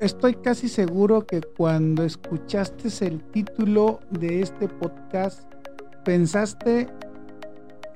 Estoy 0.00 0.34
casi 0.34 0.68
seguro 0.68 1.26
que 1.26 1.40
cuando 1.40 2.04
escuchaste 2.04 2.88
el 3.04 3.20
título 3.32 3.98
de 4.12 4.42
este 4.42 4.68
podcast, 4.68 5.42
pensaste 6.04 6.86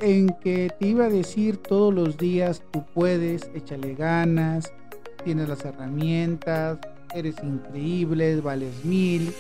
en 0.00 0.30
que 0.42 0.68
te 0.80 0.88
iba 0.88 1.04
a 1.04 1.08
decir 1.08 1.58
todos 1.58 1.94
los 1.94 2.16
días, 2.16 2.60
tú 2.72 2.84
puedes, 2.92 3.48
échale 3.54 3.94
ganas, 3.94 4.72
tienes 5.24 5.48
las 5.48 5.64
herramientas, 5.64 6.78
eres 7.14 7.36
increíble, 7.40 8.40
vales 8.40 8.84
mil, 8.84 9.32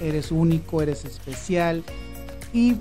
eres 0.00 0.32
único, 0.32 0.80
eres 0.80 1.04
especial. 1.04 1.84
Y 2.54 2.76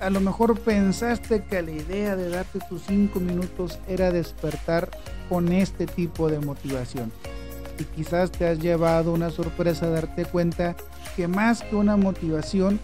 a 0.00 0.08
lo 0.08 0.20
mejor 0.20 0.58
pensaste 0.58 1.44
que 1.44 1.60
la 1.60 1.72
idea 1.72 2.16
de 2.16 2.30
darte 2.30 2.60
tus 2.66 2.80
cinco 2.86 3.20
minutos 3.20 3.78
era 3.86 4.10
despertar 4.10 4.88
con 5.28 5.52
este 5.52 5.84
tipo 5.84 6.30
de 6.30 6.40
motivación 6.40 7.12
y 7.80 7.84
quizás 7.84 8.30
te 8.30 8.46
has 8.46 8.58
llevado 8.58 9.12
una 9.12 9.30
sorpresa 9.30 9.88
darte 9.88 10.26
cuenta 10.26 10.76
que 11.16 11.26
más 11.26 11.62
que 11.62 11.74
una 11.74 11.96
motivación 11.96 12.78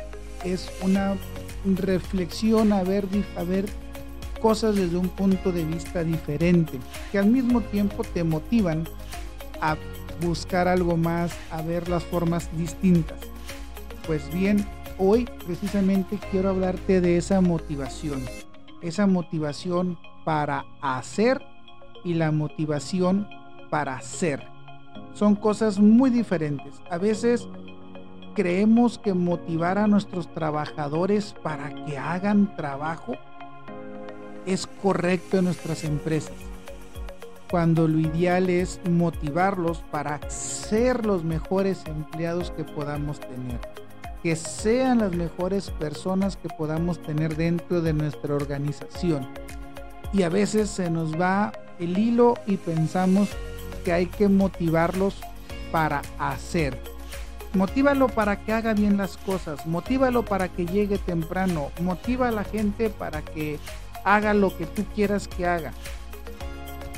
es 0.44 0.70
una 0.82 1.16
reflexión 1.64 2.72
a 2.72 2.82
ver, 2.82 3.06
a 3.36 3.42
ver 3.44 3.66
cosas 4.40 4.76
desde 4.76 4.96
un 4.96 5.08
punto 5.08 5.52
de 5.52 5.64
vista 5.64 6.02
diferente, 6.02 6.78
que 7.12 7.18
al 7.18 7.26
mismo 7.26 7.60
tiempo 7.60 8.04
te 8.04 8.24
motivan 8.24 8.88
a 9.60 9.76
buscar 10.22 10.66
algo 10.68 10.96
más, 10.96 11.36
a 11.50 11.62
ver 11.62 11.88
las 11.88 12.04
formas 12.04 12.48
distintas. 12.56 13.18
Pues 14.06 14.32
bien, 14.32 14.64
hoy 14.98 15.28
precisamente 15.44 16.18
quiero 16.30 16.50
hablarte 16.50 17.00
de 17.00 17.18
esa 17.18 17.40
motivación, 17.40 18.24
esa 18.82 19.06
motivación 19.06 19.98
para 20.24 20.64
hacer 20.80 21.42
y 22.04 22.14
la 22.14 22.30
motivación 22.30 23.28
para 23.68 24.00
ser 24.00 24.55
son 25.16 25.34
cosas 25.34 25.78
muy 25.78 26.10
diferentes. 26.10 26.74
A 26.90 26.98
veces 26.98 27.48
creemos 28.34 28.98
que 28.98 29.14
motivar 29.14 29.78
a 29.78 29.86
nuestros 29.86 30.32
trabajadores 30.34 31.34
para 31.42 31.74
que 31.86 31.96
hagan 31.96 32.54
trabajo 32.54 33.14
es 34.44 34.66
correcto 34.82 35.38
en 35.38 35.46
nuestras 35.46 35.84
empresas. 35.84 36.34
Cuando 37.50 37.88
lo 37.88 37.98
ideal 37.98 38.50
es 38.50 38.78
motivarlos 38.90 39.82
para 39.90 40.20
ser 40.28 41.06
los 41.06 41.24
mejores 41.24 41.82
empleados 41.86 42.50
que 42.50 42.64
podamos 42.64 43.18
tener. 43.18 43.58
Que 44.22 44.36
sean 44.36 44.98
las 44.98 45.12
mejores 45.12 45.70
personas 45.70 46.36
que 46.36 46.50
podamos 46.50 47.00
tener 47.02 47.36
dentro 47.36 47.80
de 47.80 47.94
nuestra 47.94 48.34
organización. 48.34 49.26
Y 50.12 50.24
a 50.24 50.28
veces 50.28 50.68
se 50.68 50.90
nos 50.90 51.18
va 51.18 51.52
el 51.78 51.96
hilo 51.96 52.34
y 52.46 52.58
pensamos 52.58 53.30
que 53.86 53.92
hay 53.92 54.06
que 54.06 54.28
motivarlos 54.28 55.14
para 55.70 56.02
hacer. 56.18 56.76
Motívalo 57.54 58.08
para 58.08 58.40
que 58.44 58.52
haga 58.52 58.74
bien 58.74 58.96
las 58.96 59.16
cosas, 59.16 59.64
motívalo 59.64 60.24
para 60.24 60.48
que 60.48 60.66
llegue 60.66 60.98
temprano, 60.98 61.70
motiva 61.80 62.26
a 62.26 62.32
la 62.32 62.42
gente 62.42 62.90
para 62.90 63.22
que 63.22 63.60
haga 64.04 64.34
lo 64.34 64.58
que 64.58 64.66
tú 64.66 64.84
quieras 64.92 65.28
que 65.28 65.46
haga. 65.46 65.72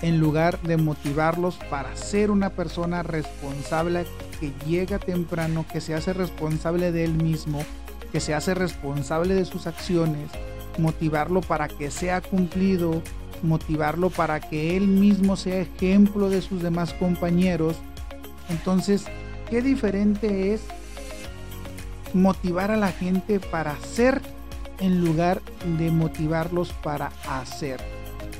En 0.01 0.19
lugar 0.19 0.63
de 0.63 0.79
motivarlos 0.79 1.59
para 1.69 1.95
ser 1.95 2.31
una 2.31 2.49
persona 2.49 3.03
responsable 3.03 4.07
que 4.41 4.55
llega 4.67 4.99
temprano, 4.99 5.67
que 5.71 5.83
se 5.83 5.95
hace 5.95 6.15
responsable 6.15 6.91
de 6.91 7.05
él 7.05 7.13
mismo, 7.13 7.63
que 8.13 8.21
se 8.21 8.33
hace 8.33 8.55
responsable 8.55 9.35
de 9.35 9.45
sus 9.45 9.67
acciones, 9.67 10.31
motivarlo 10.79 11.43
para 11.43 11.69
que 11.69 11.91
sea 11.91 12.23
cumplido, 12.23 13.03
motivarlo 13.43 14.11
para 14.11 14.41
que 14.41 14.77
él 14.77 14.89
mismo 14.89 15.37
sea 15.37 15.61
ejemplo 15.61 16.29
de 16.31 16.43
sus 16.43 16.63
demás 16.63 16.93
compañeros. 16.95 17.77
Entonces, 18.49 19.05
qué 19.51 19.63
diferente 19.63 20.55
es 20.55 20.63
motivar 22.15 22.71
a 22.71 22.77
la 22.77 22.93
gente 22.93 23.41
para 23.41 23.77
ser 23.81 24.21
en 24.81 25.05
lugar 25.05 25.43
de 25.79 25.91
motivarlos 25.91 26.73
para 26.73 27.13
hacer. 27.29 27.81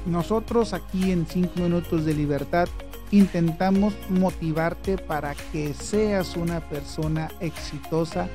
Nosotros 0.07 0.73
aquí 0.73 1.11
en 1.13 1.27
5 1.27 1.61
minutos 1.61 2.05
de 2.05 2.15
libertad 2.15 2.69
intentamos 3.11 3.95
motivarte 4.09 4.99
para 4.99 5.35
que 5.53 5.75
seas 5.75 6.37
una 6.37 6.61
persona 6.61 7.31
exitosa, 7.41 8.29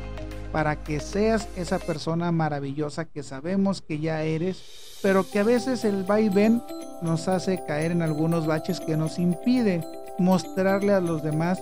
para 0.51 0.83
que 0.83 0.99
seas 0.99 1.47
esa 1.55 1.79
persona 1.79 2.31
maravillosa 2.31 3.05
que 3.05 3.23
sabemos 3.23 3.81
que 3.81 3.99
ya 3.99 4.23
eres 4.23 4.92
pero 5.03 5.29
que 5.29 5.39
a 5.39 5.43
veces 5.43 5.83
el 5.83 6.05
vaivén 6.05 6.63
nos 7.01 7.27
hace 7.27 7.61
caer 7.65 7.91
en 7.91 8.01
algunos 8.01 8.47
baches 8.47 8.79
que 8.79 8.95
nos 8.95 9.19
impide 9.19 9.85
mostrarle 10.17 10.93
a 10.93 11.01
los 11.01 11.21
demás 11.21 11.61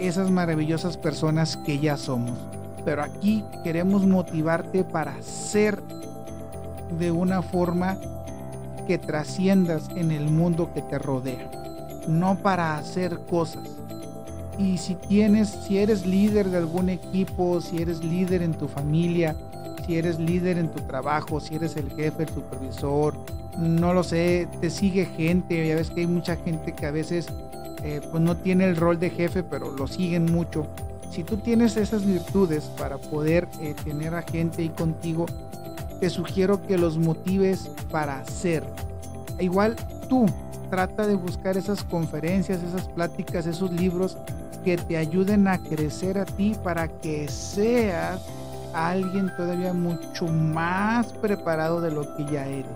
esas 0.00 0.30
maravillosas 0.30 0.96
personas 0.96 1.58
que 1.58 1.78
ya 1.78 1.98
somos. 1.98 2.38
Pero 2.82 3.02
aquí 3.02 3.44
queremos 3.62 4.06
motivarte 4.06 4.84
para 4.84 5.20
ser 5.22 5.82
de 6.98 7.10
una 7.10 7.42
forma 7.42 7.98
que 8.86 8.96
trasciendas 8.96 9.90
en 9.94 10.10
el 10.10 10.30
mundo 10.30 10.72
que 10.72 10.80
te 10.80 10.98
rodea, 10.98 11.50
no 12.08 12.38
para 12.38 12.78
hacer 12.78 13.18
cosas. 13.28 13.68
Y 14.58 14.78
si 14.78 14.94
tienes, 14.94 15.48
si 15.48 15.78
eres 15.78 16.06
líder 16.06 16.48
de 16.48 16.56
algún 16.56 16.88
equipo, 16.88 17.60
si 17.60 17.82
eres 17.82 18.02
líder 18.02 18.42
en 18.42 18.54
tu 18.54 18.68
familia, 18.68 19.36
si 19.84 19.98
eres 19.98 20.18
líder 20.18 20.58
en 20.58 20.70
tu 20.70 20.80
trabajo, 20.82 21.40
si 21.40 21.56
eres 21.56 21.76
el 21.76 21.90
jefe, 21.90 22.24
el 22.24 22.28
supervisor, 22.28 23.14
no 23.58 23.92
lo 23.94 24.02
sé, 24.02 24.48
te 24.60 24.70
sigue 24.70 25.06
gente, 25.06 25.66
ya 25.66 25.76
ves 25.76 25.90
que 25.90 26.00
hay 26.00 26.06
mucha 26.06 26.36
gente 26.36 26.72
que 26.72 26.86
a 26.86 26.90
veces 26.90 27.28
eh, 27.82 28.00
pues 28.10 28.22
no 28.22 28.36
tiene 28.36 28.64
el 28.64 28.76
rol 28.76 28.98
de 28.98 29.10
jefe, 29.10 29.42
pero 29.42 29.70
lo 29.70 29.86
siguen 29.86 30.26
mucho. 30.26 30.66
Si 31.10 31.22
tú 31.22 31.36
tienes 31.36 31.76
esas 31.76 32.04
virtudes 32.04 32.64
para 32.78 32.98
poder 32.98 33.46
eh, 33.60 33.74
tener 33.84 34.14
a 34.14 34.22
gente 34.22 34.62
ahí 34.62 34.70
contigo, 34.70 35.26
te 36.00 36.10
sugiero 36.10 36.66
que 36.66 36.76
los 36.76 36.98
motives 36.98 37.70
para 37.90 38.20
hacer. 38.20 38.64
Igual 39.38 39.76
tú 40.08 40.26
trata 40.70 41.06
de 41.06 41.14
buscar 41.14 41.56
esas 41.56 41.84
conferencias, 41.84 42.62
esas 42.62 42.88
pláticas, 42.88 43.46
esos 43.46 43.70
libros 43.70 44.16
que 44.64 44.76
te 44.76 44.96
ayuden 44.96 45.46
a 45.46 45.58
crecer 45.58 46.18
a 46.18 46.24
ti 46.24 46.56
para 46.64 46.88
que 46.88 47.28
seas 47.28 48.20
alguien 48.74 49.32
todavía 49.36 49.72
mucho 49.72 50.26
más 50.26 51.12
preparado 51.12 51.80
de 51.80 51.90
lo 51.90 52.14
que 52.16 52.24
ya 52.26 52.46
eres. 52.46 52.66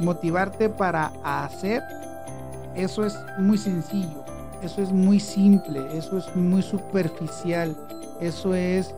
Motivarte 0.00 0.68
para 0.68 1.12
hacer, 1.22 1.82
eso 2.74 3.04
es 3.04 3.16
muy 3.38 3.56
sencillo, 3.56 4.24
eso 4.62 4.82
es 4.82 4.90
muy 4.92 5.20
simple, 5.20 5.96
eso 5.96 6.18
es 6.18 6.34
muy 6.34 6.62
superficial, 6.62 7.76
eso 8.20 8.54
es 8.54 8.94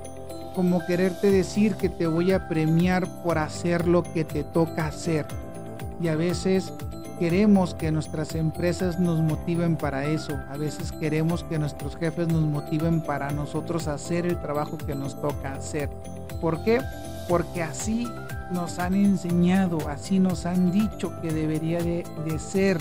como 0.54 0.84
quererte 0.86 1.30
decir 1.30 1.74
que 1.74 1.90
te 1.90 2.06
voy 2.06 2.32
a 2.32 2.48
premiar 2.48 3.06
por 3.22 3.36
hacer 3.36 3.86
lo 3.86 4.02
que 4.02 4.24
te 4.24 4.42
toca 4.42 4.86
hacer. 4.86 5.26
Y 6.00 6.08
a 6.08 6.16
veces 6.16 6.72
queremos 7.18 7.74
que 7.74 7.90
nuestras 7.90 8.34
empresas 8.34 8.98
nos 8.98 9.20
motiven 9.20 9.76
para 9.76 10.04
eso. 10.06 10.38
A 10.48 10.56
veces 10.56 10.92
queremos 10.92 11.44
que 11.44 11.58
nuestros 11.58 11.96
jefes 11.96 12.28
nos 12.28 12.42
motiven 12.42 13.00
para 13.00 13.30
nosotros 13.30 13.88
hacer 13.88 14.26
el 14.26 14.40
trabajo 14.40 14.78
que 14.78 14.94
nos 14.94 15.20
toca 15.20 15.54
hacer. 15.54 15.88
¿Por 16.40 16.62
qué? 16.64 16.80
Porque 17.28 17.62
así 17.62 18.06
nos 18.52 18.78
han 18.78 18.94
enseñado, 18.94 19.88
así 19.88 20.18
nos 20.18 20.46
han 20.46 20.70
dicho 20.70 21.20
que 21.20 21.32
debería 21.32 21.82
de, 21.82 22.04
ser, 22.38 22.78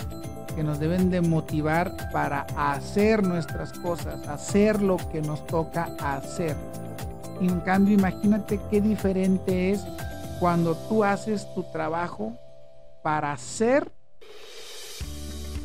que 0.56 0.63
nos 0.63 0.79
deben 0.79 1.09
de 1.09 1.22
motivar 1.22 1.91
para 2.12 2.46
hacer 2.56 3.23
nuestras 3.23 3.73
cosas, 3.79 4.28
hacer 4.28 4.81
lo 4.81 4.97
que 5.12 5.22
nos 5.22 5.46
toca 5.47 5.90
hacer. 6.00 6.56
Y 7.41 7.47
en 7.47 7.59
cambio, 7.62 7.96
imagínate 7.96 8.59
qué 8.69 8.81
diferente 8.81 9.72
es 9.72 9.85
cuando 10.40 10.75
tú 10.75 11.03
haces 11.03 11.47
tu 11.53 11.63
trabajo 11.63 12.34
para 13.02 13.31
hacer 13.31 13.94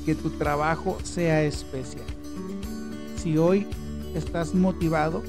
que 0.05 0.15
tu 0.15 0.31
trabajo 0.31 0.99
sea 1.03 1.43
especial. 1.43 2.05
Si 3.17 3.37
hoy 3.39 3.67
estás 4.15 4.55
motivado, 4.55 5.23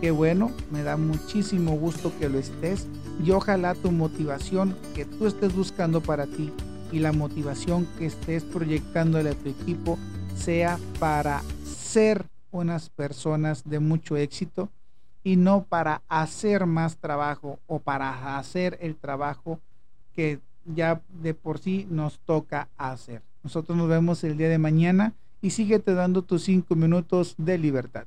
qué 0.00 0.10
bueno, 0.10 0.52
me 0.70 0.82
da 0.82 0.96
muchísimo 0.96 1.76
gusto 1.76 2.12
que 2.18 2.28
lo 2.28 2.38
estés 2.38 2.86
y 3.24 3.30
ojalá 3.30 3.74
tu 3.74 3.90
motivación 3.90 4.76
que 4.94 5.04
tú 5.04 5.26
estés 5.26 5.54
buscando 5.54 6.00
para 6.00 6.26
ti 6.26 6.52
y 6.92 6.98
la 7.00 7.12
motivación 7.12 7.86
que 7.98 8.06
estés 8.06 8.44
proyectando 8.44 9.18
a 9.18 9.22
tu 9.22 9.48
equipo 9.48 9.98
sea 10.36 10.78
para 10.98 11.42
ser 11.64 12.26
unas 12.50 12.88
personas 12.88 13.64
de 13.64 13.80
mucho 13.80 14.16
éxito 14.16 14.70
y 15.24 15.36
no 15.36 15.64
para 15.64 16.02
hacer 16.08 16.66
más 16.66 16.98
trabajo 16.98 17.58
o 17.66 17.80
para 17.80 18.38
hacer 18.38 18.78
el 18.80 18.94
trabajo 18.96 19.58
que 20.14 20.40
ya 20.64 21.00
de 21.08 21.34
por 21.34 21.58
sí 21.58 21.86
nos 21.90 22.18
toca 22.20 22.68
hacer. 22.76 23.22
Nosotros 23.44 23.76
nos 23.76 23.88
vemos 23.88 24.24
el 24.24 24.38
día 24.38 24.48
de 24.48 24.58
mañana 24.58 25.14
y 25.42 25.50
síguete 25.50 25.92
dando 25.92 26.22
tus 26.22 26.44
cinco 26.44 26.74
minutos 26.74 27.34
de 27.36 27.58
libertad. 27.58 28.06